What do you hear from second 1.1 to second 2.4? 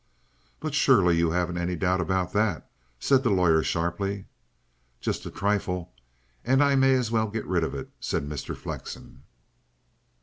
you haven't any doubt about